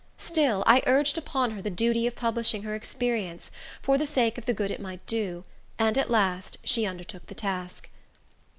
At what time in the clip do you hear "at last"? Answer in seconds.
5.95-6.57